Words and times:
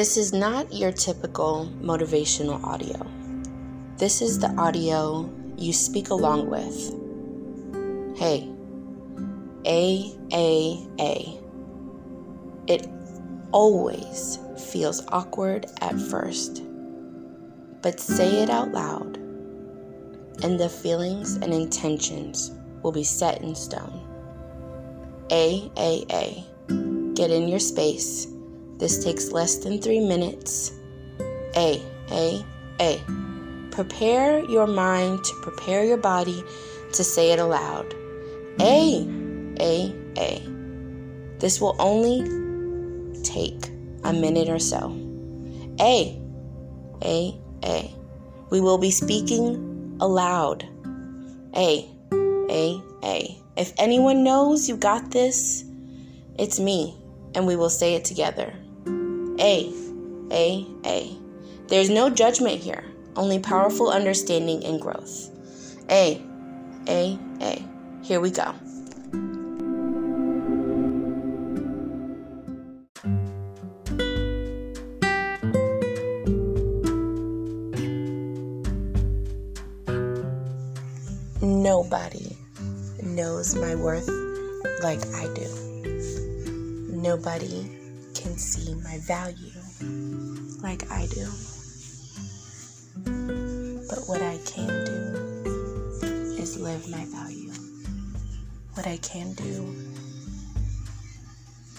This 0.00 0.16
is 0.16 0.32
not 0.32 0.72
your 0.72 0.92
typical 0.92 1.70
motivational 1.82 2.64
audio. 2.64 3.06
This 3.98 4.22
is 4.22 4.38
the 4.38 4.48
audio 4.56 5.30
you 5.58 5.74
speak 5.74 6.08
along 6.08 6.48
with. 6.48 6.96
Hey, 8.18 8.50
A, 9.66 10.10
A, 10.32 10.88
A. 10.98 11.38
It 12.66 12.88
always 13.52 14.38
feels 14.72 15.04
awkward 15.08 15.66
at 15.82 16.00
first, 16.00 16.62
but 17.82 18.00
say 18.00 18.42
it 18.42 18.48
out 18.48 18.72
loud, 18.72 19.18
and 20.42 20.58
the 20.58 20.70
feelings 20.70 21.34
and 21.34 21.52
intentions 21.52 22.52
will 22.82 22.92
be 22.92 23.04
set 23.04 23.42
in 23.42 23.54
stone. 23.54 24.00
A, 25.30 25.70
A, 25.76 26.06
A. 26.10 27.12
Get 27.12 27.30
in 27.30 27.48
your 27.48 27.60
space 27.60 28.26
this 28.80 29.04
takes 29.04 29.30
less 29.30 29.58
than 29.58 29.80
three 29.80 30.00
minutes. 30.00 30.72
A, 31.54 31.82
A, 32.10 32.44
A. 32.80 33.00
Prepare 33.70 34.42
your 34.46 34.66
mind 34.66 35.22
to 35.22 35.32
prepare 35.42 35.84
your 35.84 35.98
body 35.98 36.42
to 36.94 37.04
say 37.04 37.30
it 37.30 37.38
aloud. 37.38 37.94
A, 38.60 39.06
A, 39.60 39.94
A. 40.16 40.42
This 41.38 41.60
will 41.60 41.76
only 41.78 42.22
take 43.22 43.68
a 44.02 44.12
minute 44.12 44.48
or 44.48 44.58
so. 44.58 44.96
A, 45.78 46.18
A, 47.02 47.38
A. 47.62 47.94
We 48.50 48.60
will 48.60 48.78
be 48.78 48.90
speaking 48.90 49.98
aloud. 50.00 50.66
A, 51.54 51.86
A, 52.12 52.82
A. 53.04 53.38
If 53.56 53.74
anyone 53.76 54.24
knows 54.24 54.68
you 54.70 54.76
got 54.76 55.10
this, 55.10 55.64
it's 56.38 56.58
me, 56.58 56.96
and 57.34 57.46
we 57.46 57.56
will 57.56 57.70
say 57.70 57.94
it 57.94 58.06
together. 58.06 58.54
A, 59.40 59.72
A, 60.30 60.66
A. 60.84 61.16
There's 61.68 61.88
no 61.88 62.10
judgment 62.10 62.60
here, 62.60 62.84
only 63.16 63.38
powerful 63.38 63.88
understanding 63.88 64.64
and 64.66 64.78
growth. 64.78 65.30
A, 65.88 66.22
A, 66.86 67.18
A. 67.40 67.64
Here 68.02 68.20
we 68.20 68.30
go. 68.30 68.54
Nobody 81.40 82.36
knows 83.02 83.54
my 83.54 83.74
worth 83.74 84.08
like 84.82 85.00
I 85.14 85.32
do. 85.34 85.48
Nobody 86.92 87.79
can 88.22 88.36
see 88.36 88.74
my 88.74 88.98
value 88.98 89.50
like 90.62 90.90
I 90.90 91.06
do. 91.06 91.26
But 93.88 94.00
what 94.08 94.20
I 94.20 94.38
can 94.44 94.68
do 94.84 96.36
is 96.38 96.58
live 96.58 96.86
my 96.90 97.06
value. 97.06 97.50
What 98.74 98.86
I 98.86 98.98
can 98.98 99.32
do 99.32 99.74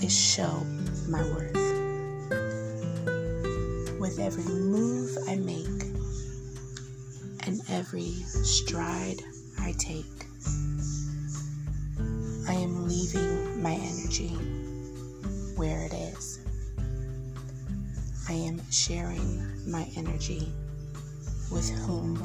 is 0.00 0.18
show 0.18 0.64
my 1.10 1.22
worth. 1.22 1.52
With 4.00 4.18
every 4.18 4.44
move 4.44 5.18
I 5.28 5.36
make 5.36 5.84
and 7.46 7.60
every 7.68 8.12
stride 8.44 9.22
I 9.60 9.72
take, 9.72 10.06
I 12.48 12.54
am 12.54 12.88
leaving 12.88 13.62
my 13.62 13.74
energy 13.74 14.69
where 15.60 15.84
it 15.84 15.92
is. 15.92 16.40
I 18.30 18.32
am 18.32 18.62
sharing 18.70 19.44
my 19.70 19.86
energy 19.94 20.50
with 21.52 21.68
whom 21.80 22.16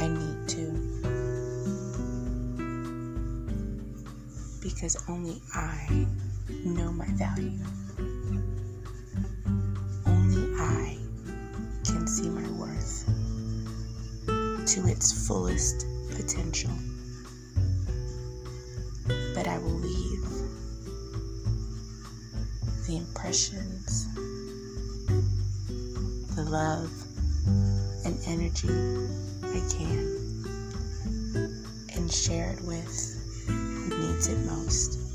I 0.00 0.06
need 0.06 0.48
to. 0.50 0.70
Because 4.62 4.96
only 5.08 5.42
I 5.52 6.06
know 6.64 6.92
my 6.92 7.08
value. 7.14 7.58
Only 10.06 10.54
I 10.60 10.96
can 11.84 12.06
see 12.06 12.28
my 12.28 12.48
worth 12.52 13.04
to 14.28 14.86
its 14.86 15.26
fullest 15.26 15.86
potential. 16.14 16.70
But 19.34 19.48
I 19.48 19.58
will 19.58 19.80
the 22.90 22.96
impressions, 22.96 24.08
the 26.34 26.42
love, 26.42 26.90
and 28.04 28.18
energy 28.26 28.68
I 29.44 29.62
can 29.70 30.34
and 31.94 32.12
share 32.12 32.50
it 32.50 32.60
with 32.62 33.46
who 33.46 33.96
needs 33.96 34.26
it 34.26 34.38
most. 34.38 35.09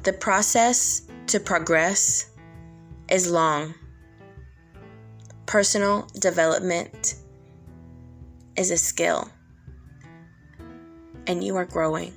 The 0.02 0.12
process 0.12 1.02
to 1.28 1.40
progress 1.40 2.30
is 3.08 3.30
long. 3.30 3.74
Personal 5.46 6.06
development 6.18 7.14
is 8.56 8.70
a 8.70 8.76
skill. 8.76 9.30
and 11.30 11.44
you 11.44 11.56
are 11.56 11.64
growing. 11.64 12.12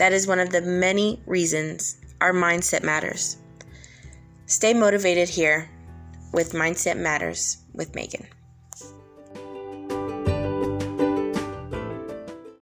That 0.00 0.14
is 0.14 0.26
one 0.26 0.40
of 0.40 0.48
the 0.48 0.62
many 0.62 1.20
reasons 1.26 1.98
our 2.22 2.32
mindset 2.32 2.82
matters. 2.82 3.36
Stay 4.46 4.72
motivated 4.72 5.28
here 5.28 5.68
with 6.32 6.54
Mindset 6.54 6.96
Matters 6.96 7.58
with 7.74 7.94
Magen. 7.94 8.26